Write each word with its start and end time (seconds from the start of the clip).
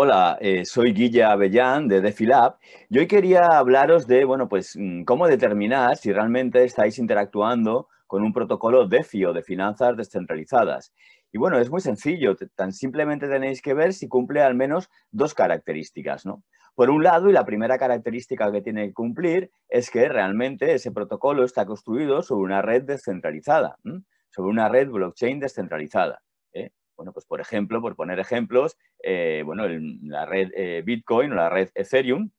Hola, 0.00 0.38
eh, 0.40 0.64
soy 0.64 0.92
Guilla 0.92 1.32
Avellán 1.32 1.88
de 1.88 2.00
DefiLab 2.00 2.56
y 2.88 3.00
hoy 3.00 3.08
quería 3.08 3.58
hablaros 3.58 4.06
de, 4.06 4.24
bueno, 4.24 4.48
pues 4.48 4.76
mm, 4.76 5.02
cómo 5.02 5.26
determinar 5.26 5.96
si 5.96 6.12
realmente 6.12 6.62
estáis 6.62 7.00
interactuando 7.00 7.88
con 8.06 8.22
un 8.22 8.32
protocolo 8.32 8.86
DeFi 8.86 9.24
o 9.24 9.32
de 9.32 9.42
finanzas 9.42 9.96
descentralizadas. 9.96 10.94
Y 11.32 11.38
bueno, 11.38 11.58
es 11.58 11.68
muy 11.68 11.80
sencillo, 11.80 12.36
tan 12.54 12.72
simplemente 12.72 13.26
tenéis 13.26 13.60
que 13.60 13.74
ver 13.74 13.92
si 13.92 14.06
cumple 14.06 14.40
al 14.40 14.54
menos 14.54 14.88
dos 15.10 15.34
características, 15.34 16.24
¿no? 16.24 16.44
Por 16.76 16.90
un 16.90 17.02
lado, 17.02 17.28
y 17.28 17.32
la 17.32 17.44
primera 17.44 17.76
característica 17.76 18.52
que 18.52 18.62
tiene 18.62 18.86
que 18.86 18.94
cumplir 18.94 19.50
es 19.68 19.90
que 19.90 20.08
realmente 20.08 20.74
ese 20.74 20.92
protocolo 20.92 21.42
está 21.42 21.66
construido 21.66 22.22
sobre 22.22 22.44
una 22.44 22.62
red 22.62 22.84
descentralizada, 22.84 23.78
sobre 24.30 24.50
una 24.50 24.68
red 24.68 24.90
blockchain 24.90 25.40
descentralizada. 25.40 26.20
Bueno, 26.98 27.12
pues 27.12 27.26
por 27.26 27.40
ejemplo, 27.40 27.80
por 27.80 27.94
poner 27.94 28.18
ejemplos, 28.18 28.76
eh, 29.04 29.42
bueno, 29.46 29.66
la 30.02 30.26
red 30.26 30.50
eh, 30.52 30.82
Bitcoin 30.84 31.30
o 31.30 31.36
la 31.36 31.48
red 31.48 31.70
Ethereum, 31.76 32.30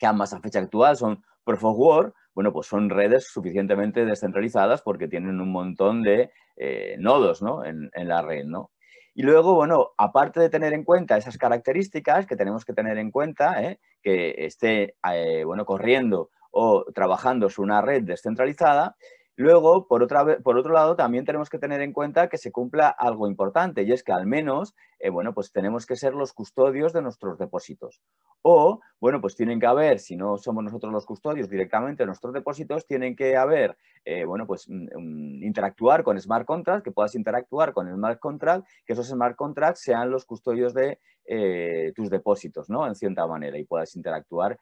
que 0.00 0.06
ambas 0.06 0.32
a 0.32 0.40
fecha 0.40 0.58
actual 0.58 0.96
son 0.96 1.22
Proof 1.44 1.64
of 1.64 1.78
Work, 1.78 2.14
bueno, 2.34 2.52
pues 2.52 2.66
son 2.66 2.90
redes 2.90 3.28
suficientemente 3.28 4.04
descentralizadas 4.04 4.82
porque 4.82 5.06
tienen 5.06 5.40
un 5.40 5.52
montón 5.52 6.02
de 6.02 6.32
eh, 6.56 6.96
nodos 6.98 7.40
¿no? 7.40 7.64
en, 7.64 7.88
la 7.94 8.20
red, 8.20 8.46
¿no? 8.46 8.72
Y 9.14 9.22
luego, 9.22 9.54
bueno, 9.54 9.90
aparte 9.96 10.40
de 10.40 10.50
tener 10.50 10.72
en 10.72 10.82
cuenta 10.82 11.16
esas 11.16 11.38
características 11.38 12.26
que 12.26 12.36
tenemos 12.36 12.64
que 12.64 12.72
tener 12.72 12.98
en 12.98 13.12
cuenta, 13.12 13.76
que 14.02 14.34
esté, 14.38 14.96
bueno, 15.44 15.64
corriendo 15.64 16.30
o 16.50 16.84
trabajando 16.92 17.48
sobre 17.48 17.66
una 17.66 17.82
red 17.82 18.02
descentralizada, 18.02 18.96
Luego, 19.40 19.86
por, 19.88 20.02
otra, 20.02 20.36
por 20.42 20.58
otro 20.58 20.74
lado, 20.74 20.96
también 20.96 21.24
tenemos 21.24 21.48
que 21.48 21.58
tener 21.58 21.80
en 21.80 21.94
cuenta 21.94 22.28
que 22.28 22.36
se 22.36 22.52
cumpla 22.52 22.90
algo 22.90 23.26
importante 23.26 23.84
y 23.84 23.90
es 23.90 24.04
que 24.04 24.12
al 24.12 24.26
menos, 24.26 24.74
eh, 24.98 25.08
bueno, 25.08 25.32
pues 25.32 25.50
tenemos 25.50 25.86
que 25.86 25.96
ser 25.96 26.12
los 26.12 26.34
custodios 26.34 26.92
de 26.92 27.00
nuestros 27.00 27.38
depósitos. 27.38 28.02
O, 28.42 28.80
bueno, 29.00 29.22
pues 29.22 29.36
tienen 29.36 29.58
que 29.58 29.64
haber, 29.64 29.98
si 29.98 30.14
no 30.14 30.36
somos 30.36 30.62
nosotros 30.62 30.92
los 30.92 31.06
custodios 31.06 31.48
directamente 31.48 32.02
de 32.02 32.08
nuestros 32.08 32.34
depósitos, 32.34 32.86
tienen 32.86 33.16
que 33.16 33.34
haber, 33.34 33.78
eh, 34.04 34.26
bueno, 34.26 34.46
pues 34.46 34.68
interactuar 34.68 36.02
con 36.04 36.20
smart 36.20 36.44
contracts, 36.44 36.84
que 36.84 36.92
puedas 36.92 37.14
interactuar 37.14 37.72
con 37.72 37.90
smart 37.90 38.20
contract, 38.20 38.68
que 38.84 38.92
esos 38.92 39.08
smart 39.08 39.36
contracts 39.36 39.80
sean 39.80 40.10
los 40.10 40.26
custodios 40.26 40.74
de 40.74 40.98
eh, 41.24 41.94
tus 41.96 42.10
depósitos, 42.10 42.68
¿no? 42.68 42.86
En 42.86 42.94
cierta 42.94 43.26
manera 43.26 43.56
y 43.56 43.64
puedas 43.64 43.96
interactuar 43.96 44.58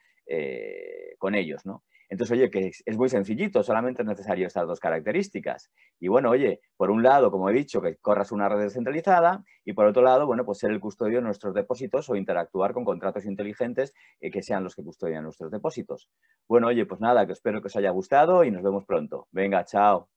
con 1.19 1.35
ellos, 1.35 1.65
¿no? 1.65 1.83
Entonces, 2.09 2.37
oye, 2.37 2.51
que 2.51 2.71
es, 2.85 2.97
muy 2.97 3.09
sencillito, 3.09 3.63
solamente 3.63 4.03
es 4.03 4.09
necesario 4.09 4.47
estas 4.47 4.67
dos 4.67 4.81
características. 4.81 5.71
Y 6.01 6.09
bueno, 6.09 6.31
oye, 6.31 6.61
por 6.77 6.91
un 6.91 7.03
lado, 7.03 7.31
como 7.31 7.51
he 7.51 7.53
dicho, 7.53 7.83
que 7.83 7.97
corras 7.97 8.33
una 8.33 8.49
red 8.49 8.61
descentralizada 8.61 9.45
y 9.65 9.75
por 9.75 9.87
otro 9.87 10.03
lado, 10.03 10.27
bueno, 10.27 10.45
pues 10.45 10.59
ser 10.59 10.71
el 10.71 10.81
custodio 10.81 11.19
de 11.19 11.23
nuestros 11.23 11.55
depósitos 11.55 12.09
o 12.09 12.17
interactuar 12.17 12.73
con 12.73 12.85
contratos 12.85 13.27
inteligentes 13.27 13.93
eh, 14.21 14.31
que 14.31 14.43
sean 14.43 14.65
los 14.65 14.75
que 14.75 14.83
custodian 14.83 15.25
nuestros 15.25 15.51
depósitos. 15.51 16.09
Bueno, 16.49 16.69
oye, 16.69 16.87
pues 16.87 17.01
nada, 17.01 17.27
que 17.27 17.33
espero 17.33 17.61
que 17.61 17.67
os 17.67 17.77
haya 17.77 17.91
gustado 17.91 18.45
y 18.45 18.51
nos 18.51 18.63
vemos 18.63 18.85
pronto. 18.87 19.29
Venga, 19.31 19.65
chao. 19.65 20.09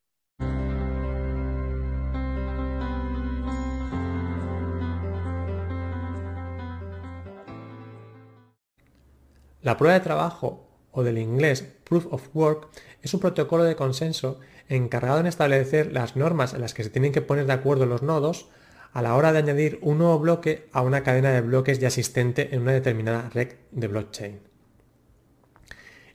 La 9.61 9.77
prueba 9.77 9.93
de 9.93 9.99
trabajo 9.99 10.70
o 10.91 11.03
del 11.03 11.17
inglés 11.17 11.63
Proof 11.83 12.07
of 12.11 12.29
Work, 12.33 12.67
es 13.01 13.13
un 13.13 13.19
protocolo 13.19 13.63
de 13.63 13.75
consenso 13.75 14.39
encargado 14.69 15.19
en 15.19 15.27
establecer 15.27 15.91
las 15.91 16.15
normas 16.15 16.53
en 16.53 16.61
las 16.61 16.73
que 16.73 16.83
se 16.83 16.89
tienen 16.89 17.11
que 17.11 17.21
poner 17.21 17.45
de 17.45 17.53
acuerdo 17.53 17.85
los 17.85 18.01
nodos 18.01 18.49
a 18.93 19.01
la 19.01 19.15
hora 19.15 19.31
de 19.31 19.39
añadir 19.39 19.79
un 19.81 19.97
nuevo 19.97 20.19
bloque 20.19 20.67
a 20.71 20.81
una 20.81 21.03
cadena 21.03 21.31
de 21.31 21.41
bloques 21.41 21.79
ya 21.79 21.87
existente 21.87 22.53
en 22.53 22.61
una 22.61 22.73
determinada 22.73 23.29
red 23.29 23.53
de 23.71 23.87
blockchain. 23.87 24.39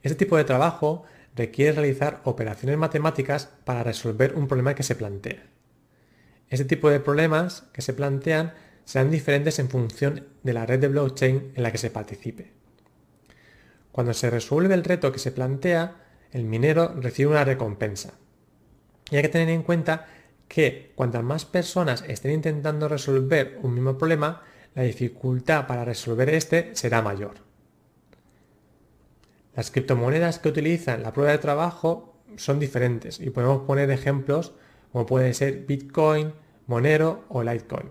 Este 0.03 0.17
tipo 0.17 0.37
de 0.37 0.45
trabajo 0.45 1.05
requiere 1.35 1.73
realizar 1.73 2.21
operaciones 2.25 2.79
matemáticas 2.79 3.51
para 3.65 3.83
resolver 3.83 4.35
un 4.35 4.49
problema 4.49 4.75
que 4.75 4.83
se 4.83 4.95
plantea. 4.95 5.43
Este 6.49 6.65
tipo 6.65 6.91
de 6.91 7.01
problemas 7.01 7.65
que 7.73 7.83
se 7.83 7.93
plantean 7.93 8.55
serán 8.85 9.11
diferentes 9.11 9.59
en 9.59 9.69
función 9.69 10.27
de 10.43 10.53
la 10.53 10.65
red 10.65 10.79
de 10.79 10.89
blockchain 10.89 11.53
en 11.55 11.63
la 11.63 11.73
que 11.73 11.79
se 11.79 11.91
participe. 11.91 12.56
Cuando 13.97 14.13
se 14.13 14.29
resuelve 14.29 14.75
el 14.75 14.85
reto 14.85 15.11
que 15.11 15.19
se 15.19 15.33
plantea, 15.33 15.97
el 16.31 16.45
minero 16.45 16.95
recibe 17.01 17.31
una 17.31 17.47
recompensa. 17.47 18.13
Y 19.11 19.17
hay 19.17 19.23
que 19.23 19.31
tener 19.31 19.49
en 19.49 19.63
cuenta 19.63 20.07
que 20.49 20.93
cuantas 20.95 21.25
más 21.25 21.47
personas 21.47 22.05
estén 22.07 22.33
intentando 22.33 22.91
resolver 22.91 23.59
un 23.63 23.73
mismo 23.73 23.97
problema, 23.97 24.43
la 24.75 24.83
dificultad 24.83 25.67
para 25.67 25.87
resolver 25.87 26.29
este 26.29 26.77
será 26.77 27.01
mayor. 27.01 27.37
Las 29.55 29.71
criptomonedas 29.71 30.41
que 30.41 30.51
utilizan 30.51 31.03
la 31.03 31.15
prueba 31.15 31.33
de 31.33 31.39
trabajo 31.39 32.19
son 32.37 32.59
diferentes 32.59 33.19
y 33.19 33.31
podemos 33.31 33.63
poner 33.63 33.91
ejemplos 33.91 34.53
como 34.93 35.07
puede 35.07 35.33
ser 35.33 35.65
Bitcoin, 35.65 36.35
Monero 36.67 37.25
o 37.31 37.43
Litecoin. 37.43 37.89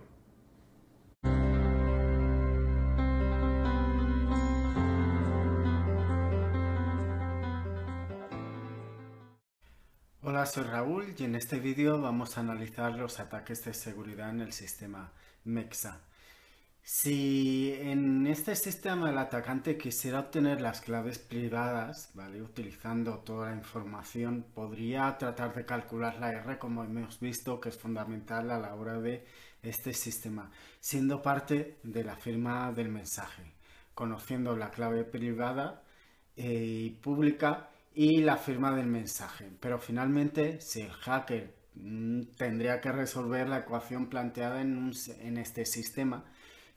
Hola, 10.28 10.48
soy 10.48 10.64
Raúl 10.64 11.14
y 11.20 11.24
en 11.24 11.36
este 11.36 11.60
vídeo 11.60 12.02
vamos 12.02 12.36
a 12.36 12.40
analizar 12.42 12.96
los 12.96 13.20
ataques 13.20 13.64
de 13.64 13.76
seguridad 13.76 14.32
en 14.32 14.42
el 14.42 14.54
sistema 14.54 15.12
MEXA. 15.44 16.02
Si 16.82 17.72
en 17.80 18.26
este 18.26 18.56
sistema 18.56 19.12
el 19.12 19.20
atacante 19.20 19.78
quisiera 19.78 20.22
obtener 20.22 20.62
las 20.62 20.82
claves 20.82 21.20
privadas, 21.20 22.10
¿vale? 22.16 22.42
utilizando 22.42 23.20
toda 23.20 23.52
la 23.52 23.56
información, 23.56 24.44
podría 24.56 25.16
tratar 25.20 25.54
de 25.54 25.64
calcular 25.64 26.18
la 26.20 26.32
R 26.32 26.58
como 26.58 26.84
hemos 26.84 27.20
visto 27.20 27.60
que 27.60 27.70
es 27.70 27.78
fundamental 27.78 28.50
a 28.50 28.58
la 28.58 28.74
hora 28.74 29.00
de 29.00 29.28
este 29.62 29.94
sistema, 29.94 30.50
siendo 30.80 31.22
parte 31.22 31.78
de 31.84 32.04
la 32.04 32.16
firma 32.16 32.72
del 32.72 32.90
mensaje, 32.90 33.44
conociendo 33.94 34.56
la 34.56 34.72
clave 34.72 35.04
privada 35.04 35.84
eh, 36.36 36.88
y 36.88 36.90
pública 36.90 37.70
y 37.96 38.18
la 38.18 38.36
firma 38.36 38.76
del 38.76 38.88
mensaje. 38.88 39.50
Pero 39.60 39.80
finalmente, 39.80 40.60
si 40.60 40.82
el 40.82 40.92
hacker 40.92 41.56
mm, 41.76 42.24
tendría 42.38 42.82
que 42.82 42.92
resolver 42.92 43.48
la 43.48 43.60
ecuación 43.60 44.08
planteada 44.08 44.62
en, 44.62 44.92
este 45.38 45.66
sistema, 45.66 46.26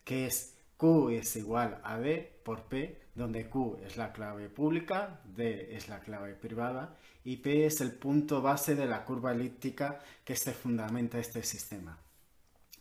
que 0.05 0.27
es 0.27 0.55
Q 0.77 1.11
es 1.11 1.34
igual 1.34 1.81
a 1.83 1.99
D 1.99 2.41
por 2.45 2.69
P, 2.69 3.03
donde 3.17 3.50
Q 3.50 3.79
es 3.85 3.97
la 3.97 4.12
clave 4.12 4.49
pública, 4.49 5.20
D 5.25 5.76
es 5.76 5.88
la 5.88 5.99
clave 6.00 6.35
privada 6.35 6.97
y 7.25 7.38
P 7.38 7.67
es 7.67 7.81
el 7.81 7.93
punto 7.93 8.41
base 8.41 8.76
de 8.76 8.87
la 8.87 9.05
curva 9.05 9.32
elíptica 9.32 9.99
que 10.25 10.37
se 10.37 10.53
fundamenta 10.53 11.19
este 11.19 11.43
sistema. 11.43 11.99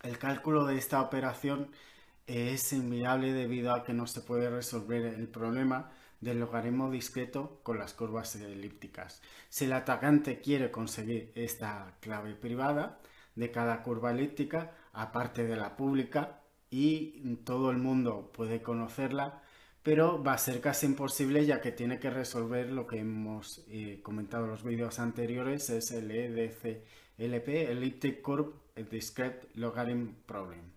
El 0.03 0.19
cálculo 0.19 0.65
de 0.65 0.77
esta 0.77 1.01
operación 1.01 1.71
es 2.27 2.71
inviable 2.71 3.33
debido 3.33 3.73
a 3.73 3.83
que 3.83 3.93
no 3.93 4.05
se 4.05 4.21
puede 4.21 4.49
resolver 4.49 5.05
el 5.05 5.27
problema 5.27 5.89
del 6.21 6.39
logaritmo 6.39 6.89
discreto 6.89 7.59
con 7.63 7.77
las 7.77 7.93
curvas 7.93 8.35
elípticas. 8.35 9.21
Si 9.49 9.65
el 9.65 9.73
atacante 9.73 10.39
quiere 10.39 10.71
conseguir 10.71 11.31
esta 11.35 11.95
clave 11.99 12.33
privada 12.33 12.99
de 13.35 13.51
cada 13.51 13.83
curva 13.83 14.11
elíptica, 14.11 14.71
aparte 14.93 15.45
de 15.45 15.55
la 15.55 15.75
pública, 15.75 16.41
y 16.69 17.35
todo 17.45 17.71
el 17.71 17.77
mundo 17.77 18.31
puede 18.33 18.61
conocerla, 18.61 19.41
pero 19.83 20.21
va 20.21 20.33
a 20.33 20.37
ser 20.37 20.59
casi 20.59 20.85
imposible 20.85 21.45
ya 21.45 21.61
que 21.61 21.71
tiene 21.71 21.99
que 21.99 22.09
resolver 22.09 22.69
lo 22.71 22.87
que 22.87 22.99
hemos 22.99 23.63
eh, 23.69 24.01
comentado 24.03 24.45
en 24.45 24.51
los 24.51 24.63
vídeos 24.63 24.99
anteriores, 24.99 25.69
es 25.69 25.91
el 25.91 26.11
EDCLP, 26.11 27.47
Elliptic 27.47 28.21
Curve 28.21 28.51
Discrete 28.91 29.47
Logarithm 29.55 30.13
Problem. 30.25 30.76